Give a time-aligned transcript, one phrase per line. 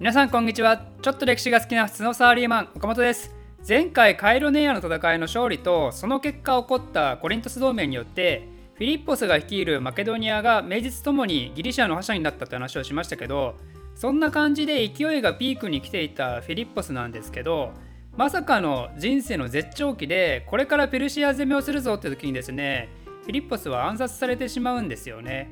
[0.00, 0.84] 皆さんこんにちは。
[1.00, 3.34] ちょっと歴史が好きな普通のサーリーマン岡本です。
[3.66, 13.54] 前回カイロネアの戦いの勝利とその結果起こったコリントス同盟によってフィリッポスが率いるマケドニアが名実ともにギリシャの覇者になったって話をしましたけど
[13.94, 17.70] そんな感じで勢いがピークに来ていたフィリッポスなんですけど
[18.16, 22.88] まさかの人生の絶頂期でこれからペルシア攻めをするぞって時にですね
[23.22, 25.48] フィリッポスは暗殺されてしまうんですよね。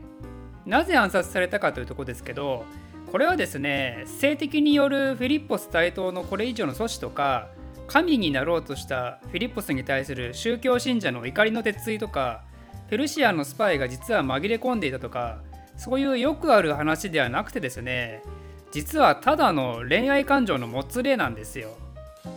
[0.66, 2.64] なぜ暗殺されたかというとこですけど
[3.11, 7.48] これはですね性的によるフィリッポス対等のこれ以上の阻止とか
[7.89, 12.44] 神になろうとしたフィリッポスに対する宗教信者の怒りの鉄槌とか
[12.88, 15.38] ペルシアのスパイが実は紛れ込んでいたとか
[15.76, 18.22] そういうよくある話ではなくてですね
[18.71, 21.71] 実はただの恋愛感情のもつれなんですよ。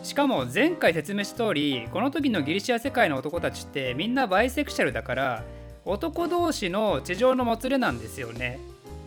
[0.01, 5.43] しかも前回説明した通りこの時のギリシア世界の男たちってみんなバイセクシャルだから
[5.85, 8.59] 男同士の地上のもつれなんですよね。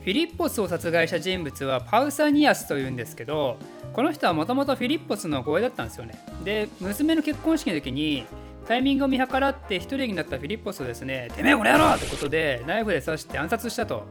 [0.07, 3.57] フィリッポスを殺害した人物はパウサニアスというんですけど
[3.93, 6.15] この人はもともとフィリッポスの護衛だったんですよね。
[6.45, 8.25] で娘の結婚式の時に
[8.69, 14.07] タイミングを見計らって一人になったフィリッポスをですねてめえこれやろってことでナイフで刺して暗殺したと。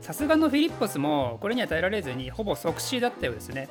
[0.00, 3.68] さすがのフィリッポスもこれには耐えられずにほぼ即死だったようですね。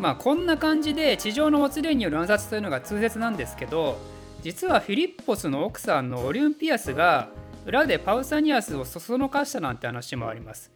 [0.00, 3.98] まあこんな感じで地上のもつれによる暗殺というのが通説なんですけど
[4.42, 7.28] 実はフィリッポスの奥さんのオリュンピアスが
[7.66, 10.72] 裏でパウサニアスをそそのかしたなんて話もあります。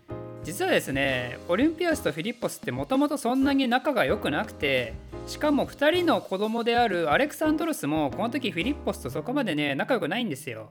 [0.48, 4.94] 実はですねオリンピアスとフィリッポスってもともとそんなに仲が良くなくて
[5.26, 10.70] しかも2人の子供であるアレクサンドロスもこの時フィリッポスとそこまでね仲良くないんですよ。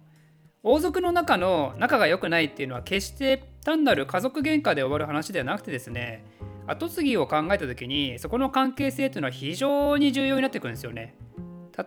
[0.63, 6.25] 王族の中の仲が良くないっていうのは決して単なる家族喧嘩で終わる話ではなくてですね
[6.65, 11.13] 後継ぎを考えた時にそこの関係性というのは非常に重要になってくるんですよね。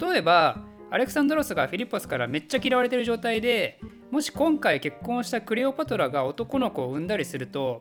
[0.00, 0.58] 例えば
[0.92, 3.80] アレクサンドロスがフィリッポスからめっちゃ嫌われてる状態で
[4.10, 7.80] もし今回結婚したクレオパトラが男の子を産んだりすると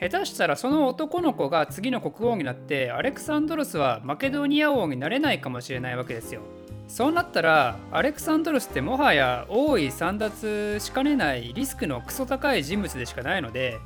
[0.00, 6.42] 下手したらその男の子が次の国王になってアレクサンドロスはマケドニア王になれないかもしれないわけですよ。
[6.88, 13.78] そうなったらアレクサンドロスってもはや王位簒奪しかねないリスクのクソ高い人物でしかないので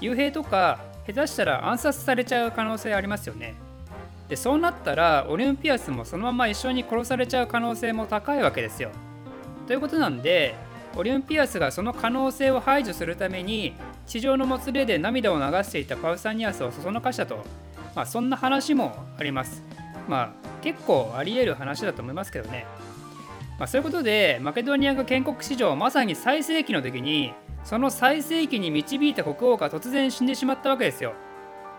[0.00, 3.54] 幽閉とか下手したら暗殺されちゃう可能性ありますよね。
[4.28, 8.90] でそうなったらオリンピアスもそのまま一緒に殺されちゃう可能性も高いわけですよ。
[9.66, 10.54] ということなんで
[10.96, 13.74] オリンピアスがその可能性を排除するために
[14.06, 17.44] 地上のもつれで涙を流していたパウサニアスをそそのかしたと、
[17.94, 19.62] まあ、そんな話もあります。
[20.08, 22.66] まあ結構あり得る話だと思いますけどね。
[23.58, 31.12] まあ、そういうことでマケドニアが建国史上まさに最盛期の時にその最盛期に導いた国王が突然死んでしまったわけですよ。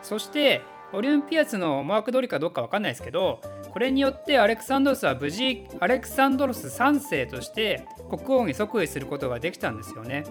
[0.01, 0.61] そして
[0.93, 10.25] オリンピアスの思惑通りかどうか分かんないですけどこれによってアレクサンドロスは無事アレクサンドロス3世として国王に即位することができたんですよね。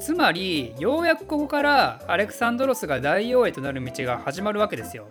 [0.00, 5.08] つまりようやくここからアレクサンドロスが大王へとなる道が始まるわけですよ。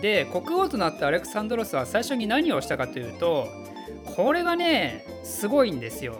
[0.00, 3.48] で国王となったアレクサンドロスは最初に何をしたかというと
[4.16, 6.16] これがねすごいんですよ。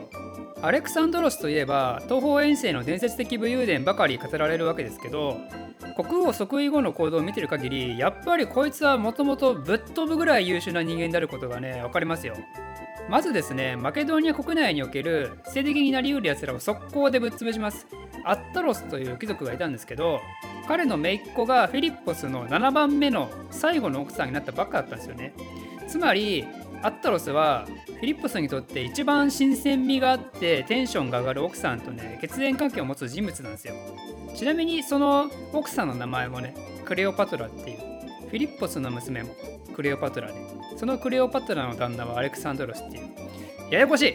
[0.60, 5.36] アレクサンドロスといえば東方遠征の伝説的武勇伝ばかり語られるわけですけど
[5.98, 12.36] 国王即位後の行動を見てる限りやっぱりこいつはもともとぶっ飛ぶぐらい優秀な人間であることがね分かりますよ。
[13.10, 17.88] まずですねマケドニア国内における性的になりうる奴らを速攻でぶっ潰します。
[18.24, 20.20] アッタロスという貴族がいたんですけど
[20.68, 25.32] 彼の姪っ子がフィリッポスの7番目の最後の奥さんになったばっかだったんですよね。
[25.88, 26.44] つまり
[26.82, 33.74] アッタロスはフィリッポスにとって一番新鮮味があってテンションが上がる奥さんとね血縁関係を持つ人物なんですよ。
[34.34, 37.78] ちなみにその奥さんの名前もねクレオパトラっていう
[38.28, 39.34] フィリッポスの娘も
[39.74, 40.34] クレオパトラで
[40.76, 43.08] そのクレオパトラの旦那はアレクサンドロスっていう
[43.70, 44.14] ややこしい!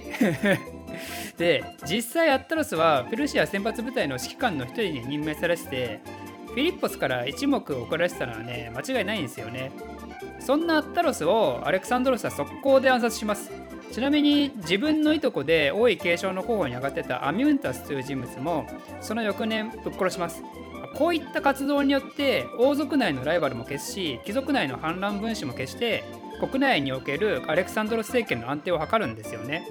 [1.38, 6.00] で実際アッタロスはペルシア選抜部隊の指揮官の一人に任命されてて
[6.54, 9.72] フィリッポスから一目置られてたのはね間違いないんですよね。
[10.40, 13.52] そんなアッタロスをアレクサンドロスは速攻で暗殺します。
[13.92, 18.66] ちなみに自分のいとこで王位継承の候補に上がってたアミュンタスという人物も
[19.02, 20.44] その翌年ぶっ殺します。
[20.96, 26.04] こういった活動によって王族内のライバルも消すし貴族内の反乱分子も消して
[26.40, 29.68] 国内におけるアレクサンドロス政権の安定を図るんですよね。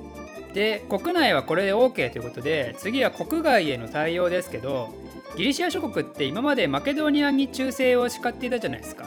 [0.54, 4.90] で国内はこれで OK ということで次は国外への対応ですけど
[5.36, 9.06] ギリシア諸国って今までマケドニアに忠誠を誓っていたじゃないですか。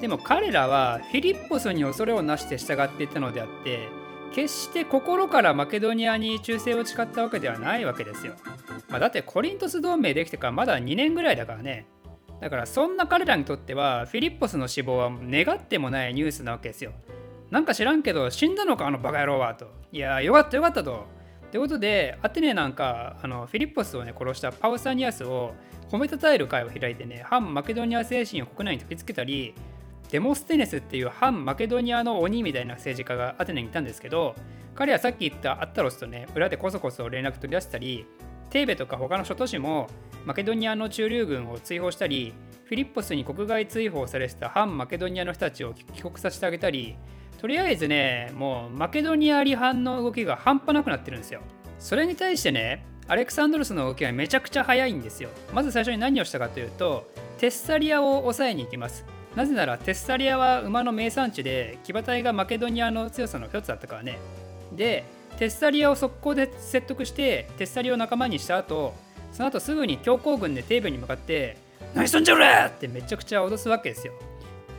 [0.00, 3.88] でも彼らはフィリッポスに恐れをなして従っていたのであって
[4.32, 8.34] 決して心からマケドニアに忠誠を誓ったわけではないわけですよ、
[8.88, 11.86] まあ、だってコリントス同盟できてからまだ2年ぐらいだからね。
[12.40, 16.92] だからそんな彼らにとってはフィリッポスの死亡は願ってもないニュースなわけですよ。
[17.50, 19.70] なんか知らんけど死んだのかあのバカ野郎はと。
[19.92, 21.06] いやよかったよかったと。
[21.50, 25.54] ということでアテネなんかあのフィリッポスをね殺したパウサニアスを
[25.90, 29.54] 褒めたたえる会を開いてね反マケドニア精神を国内に突きつけたり
[30.10, 34.34] デモステネスっていう反マケドニアの鬼みたいな政治家がアテネにいたんですけど
[34.74, 38.06] 彼はさっき言ったアッタロスとね裏でこそこそ連絡取り出したり
[38.50, 39.88] テーベとか他の諸都市も
[40.26, 42.34] マケドニアの駐留軍を追放したり
[42.64, 46.96] フィリッポスに国外追放されてた反マケドニアの人たちを帰国させてあげたり
[47.40, 51.42] とりあえずねもうマケドニア離反の動きが半端なくなってるんですよ。
[51.78, 55.30] それに対してねアレクサンドロスの動きはめちゃくちゃ速いんですよ。
[55.54, 57.06] まず最初に何をしたかというと
[57.38, 59.04] テッサリアを抑えに行きます。
[59.36, 64.18] なぜならテッサリアは馬の名産地で騎馬隊がマケドニアの強さの一つだったからね。
[64.72, 65.04] で
[65.38, 71.56] テッサリアを速攻で説得してテッサリアを仲間にした後その後すぐに強行軍でテーベに向かって
[71.94, 72.46] 何しとんじゃおれ！
[72.68, 74.12] ってめちゃくちゃ脅すわけですよ。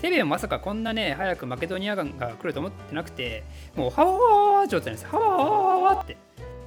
[0.02, 3.44] テベはまさかこんなね早くマケドニア軍が来ると思ってなくて
[3.76, 6.18] もうハワワワ状態ですハワワワワって。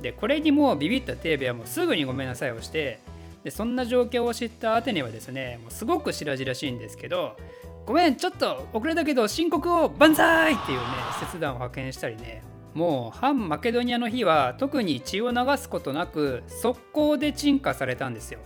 [0.02, 3.00] でこれにもうビビったテーベはもうすぐにごめんなさいをして
[3.44, 7.36] でそんな状況を知ったアテネはですねもうすごく白々しいんですけど
[7.86, 10.54] ごめんちょっと遅れたけど申告を万歳！
[10.54, 10.84] っていうね
[11.20, 12.42] 切断を派遣したりね
[12.74, 18.40] もう反マケドニアの日は特に血を流すことなく速攻で鎮火されたんですよ。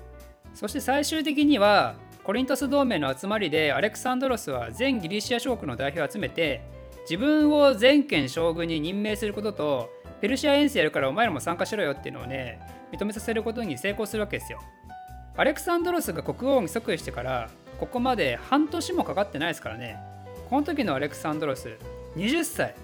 [0.55, 6.63] そして最終的にはコリントス同盟の集まりでアレクサンドロスは全ギリシア諸国の代表を集めて
[7.03, 9.91] 自分を全権将軍に任命することと
[10.23, 12.61] ペルシア遠征やるからお前らも参加しろよっていうのをね
[12.93, 14.61] 認めさせることに成功するわけですよ。
[15.37, 19.99] アレクサンドロスが国王に即位してからここまで半年もかかってないですからね。
[20.49, 21.77] この時のアレクサンドロス
[22.17, 22.75] 20歳。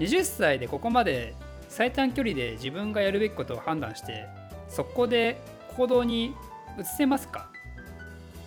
[0.00, 1.34] 20歳でここまで
[1.68, 4.26] 最短距離で自分がやるべきことを判断して
[4.68, 5.40] そこで
[5.76, 6.34] 行動に
[6.78, 7.48] 移せますか？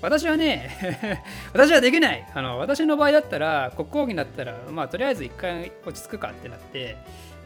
[0.02, 1.24] 私はね
[1.54, 2.28] 私はできない。
[2.34, 6.98] あの私の場合だったら国王になったらまあとりあえず一回落ち着くかってなって、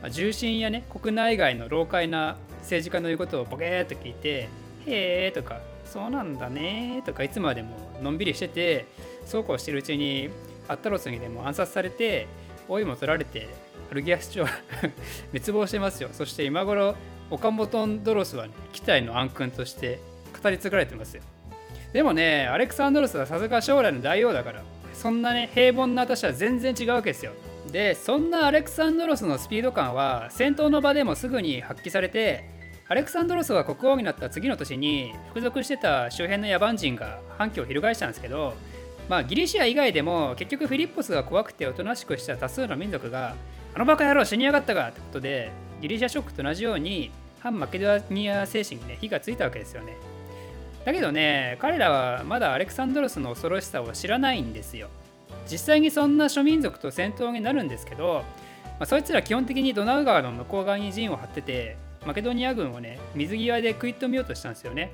[0.02, 4.50] まあ、重臣やね国内外の老快な政治家の言うことをボケーっと聞いて
[4.88, 8.86] 「へえ」とか「そうなんだね」とかいつまでものんびりしてて
[9.26, 10.30] そうこうしてるうちに
[10.68, 12.26] アッタロスにでも暗殺されて
[12.68, 13.48] 老いも取られて
[13.96, 14.46] ルギアス朝
[15.32, 16.10] 滅亡してますよ。
[16.12, 16.96] そして今頃
[17.30, 20.00] オカモトンドロスは、ね、機体の暗君として
[20.42, 21.24] 語り継がれてますよ。
[21.94, 24.64] でもねアレクサンドロスはさすが将来の大王だから
[24.94, 27.32] そんなね平凡な私は全然違うわけですよ。
[27.72, 32.46] でそんなアレクサンドロスのスピード感は戦闘の場でもすぐに発揮されて
[32.88, 38.54] アレクサンドロスが国王になった次の年に服属してた周辺の野蛮人が反旗を翻したんですけど
[39.10, 43.36] まあギリシア以外でも結局フィリッポスが怖くておとなしくした多数の民族が
[43.78, 45.52] あのバカ野郎死にやがったかってことで
[45.82, 49.96] ギリシャ諸国と同じように反マケドニア精神にね火がついたわけですよね。
[50.84, 54.90] だけどね彼らはまだアレクサンドロスの恐ろしさを知らないんですよ。
[55.46, 58.24] 実際にそんな諸民族と戦闘になるんですけど、
[58.64, 64.92] まあ、そいつら基本的にドナウ川の向こう側に陣を張っててマケドニア軍をね水際で食い止めようとしたんですよね。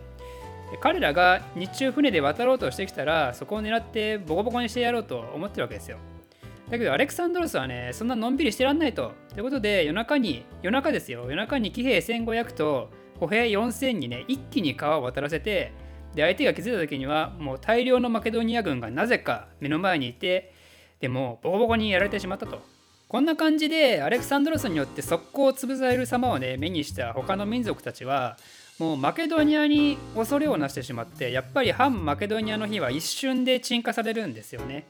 [0.82, 6.00] 彼らが日中船で渡ろうとしてきたらそこを狙ってボコボコにしてやろうと思ってるわけですよ。
[6.70, 9.14] だけどアレクサンドロスはねそんなのんびりしてらんないと。
[9.30, 11.22] ということで夜中に夜中ですよ。
[11.24, 12.90] 夜中に騎兵1500と
[13.20, 15.74] 歩兵4000にね一気に川を渡らせて
[16.16, 20.54] で相手が気づいた時にはもう大量のマケドニア軍がなぜか目の前にいて
[21.00, 22.62] でもボコボコにやられてしまったと。
[23.08, 28.38] こんな感じでアレクサンドロスによって速攻を潰される様をね目にした他の民族たちは
[28.80, 34.88] もうマケドニアに恐れをなしてしまってやっぱり反マケドニアの日は一瞬で鎮火されるんですよね。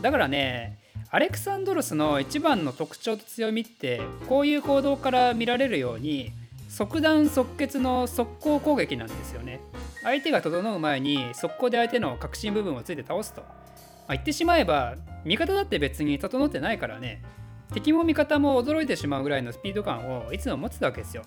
[0.00, 0.78] だからね
[1.14, 4.00] アレクサンドロスの一番の特徴と強みって
[4.30, 6.32] こういう行動から見られるように
[6.70, 9.60] 即断即決の速攻攻撃なんですよね。
[10.02, 13.46] 相手が整う前に速攻で相手の核心部分をついて倒すと、ま
[14.06, 14.94] あ、言ってしまえば
[15.26, 17.20] 味方だって別に整ってないからね。
[17.74, 21.24] 敵も味方も驚いてしまうぐらいのスピード感をいつも持ってたわけですよ、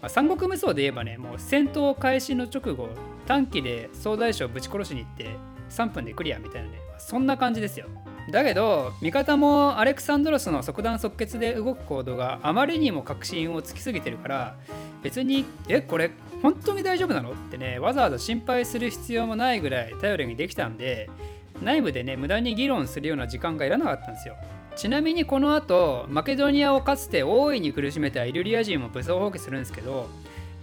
[0.00, 2.88] まあ、三国無双で言えばねもう戦闘開始の直後
[3.26, 5.36] 短期で総大将ぶち殺しに行って
[5.70, 7.86] 3分でクリアみたいなね、そんな感じですよ。
[8.32, 14.56] だけど味方もアレクサンドロスの即断即決で動く行動があまりにも確信をつきすぎてるから
[15.02, 16.10] 別にえこれ
[16.40, 17.32] 本当に大丈夫なの？
[17.32, 21.10] ってねわざわざ心配する必要もないぐらい頼りにできたんで
[21.62, 24.34] 内部でね無駄に議論するような時間がいらなかったんですよ。
[24.76, 30.08] ちなみにこの後マケドニアをかつて大いに苦しめたイルリア人も武装放棄するんですけど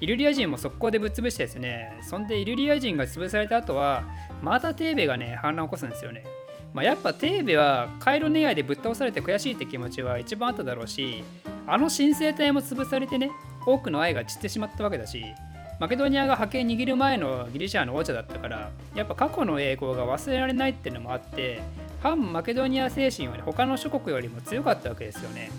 [0.01, 4.03] イルリア人も速攻でぶっ潰してですねそんでイルリア人が潰された後は
[4.41, 6.23] またテーベがね反乱を起こすんですよね。
[6.73, 11.23] まあ、やっぱテーベはカイロネアでぶっ倒されて悔しいって気持ちは一番あっただろうし
[11.65, 13.31] あの新生体も潰されてね
[13.65, 15.23] 多くの愛が散ってしまったわけだし
[15.79, 21.61] マケドニアが覇権握る前のギリシャの王者だったからやっぱ過去の栄光が忘れられないっていうのもあって
[22.01, 25.51] 反マケドニア精神は、ね、他の諸国よりも強かったわけですよね。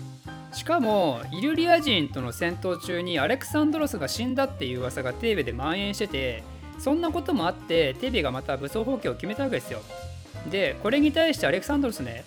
[0.53, 6.43] しかもイルリア人との戦闘中にアレクサンドロスが死んだっていう噂がテーベで蔓延してて
[6.77, 9.79] そんなこともあってテーベがまた武装放棄を決めたわけですよ。
[10.49, 12.23] でこれに対してアレクサンドロスね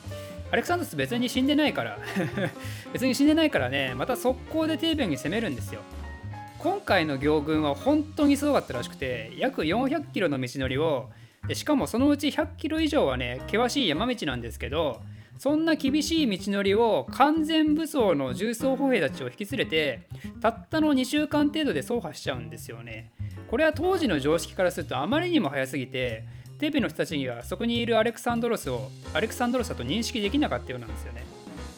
[0.51, 1.99] アレクサンドロス別に死んでないから
[2.93, 5.81] 別に死んでないからねまた速攻でテーベンに攻めるんですよ。
[6.59, 11.11] 今回の行軍は本当にすごかったらしくて約400キロの道のりを
[11.53, 15.03] しかもそのうち100キロ以上はね険しい山道なんですけど
[15.37, 20.07] そんな厳しい道のりを完全武装の重装歩兵たちを引き連れて
[20.41, 23.11] たったの2週間程度で走破しちゃうんですよね。
[23.51, 26.25] これは当時の常識からするとあまりにも早すぎて
[26.59, 31.25] テーペの人たちにはそこにいるアレクサンドロスをアレクサンドロスだと認識できなかったようなんですよね。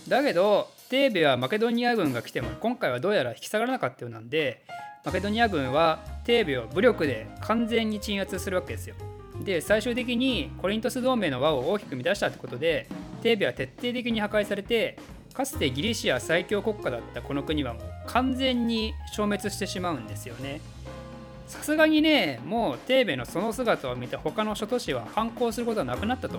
[0.09, 4.63] だけどテーベはマケドニア軍が来ても今回はどうやら引き下がらなかったようなんで
[5.05, 8.95] マケドニア軍はテーベを武力で完全に鎮圧するわけですよ。
[9.43, 12.89] で最終的にコリントス同盟の輪を大きく乱したってことで
[13.23, 14.99] テーベは徹底的に破壊されて
[15.33, 20.61] かつてギリシア最強国家だったこの国はもう完全に消滅してしまうんですよね。
[21.47, 26.39] さすがにねもうテーベのその姿を見て他の諸都市は反抗することはなくなったと。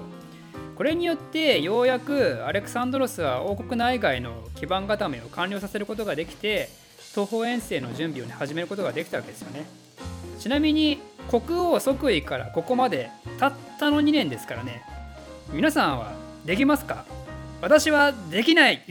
[0.76, 6.70] これによってようやくアレクサンドロスは王国内外の基盤固めを完了させることができて
[7.16, 9.66] 東方遠征の準備を、ね、始めることができたわけですよね。
[10.38, 11.00] ちなみに
[11.32, 13.10] 国王即位からここまで
[13.40, 14.84] たったの2年ですからね。
[15.52, 16.14] 皆さんは
[16.46, 17.06] できますか？
[17.60, 18.84] 私はできない。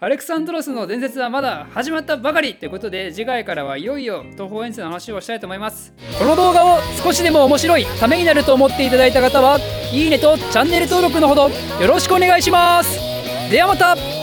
[0.00, 5.92] アレクサンドロスの伝説はまだ始まったばかりということで次回からはいよいよ東方遠征の話をしたいと思います。
[6.18, 9.58] この動画を少しでも面白いためになると思っていただいた方は
[9.92, 12.98] いいねとチャンネル登録のほどよろしくお願いします。
[13.50, 14.17] ではまた。